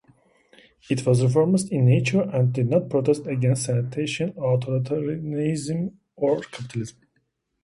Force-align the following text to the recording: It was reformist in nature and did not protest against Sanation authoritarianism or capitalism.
It 0.89 1.05
was 1.05 1.21
reformist 1.21 1.71
in 1.71 1.85
nature 1.85 2.21
and 2.23 2.51
did 2.51 2.71
not 2.71 2.89
protest 2.89 3.27
against 3.27 3.67
Sanation 3.67 4.33
authoritarianism 4.33 5.93
or 6.15 6.39
capitalism. 6.41 6.97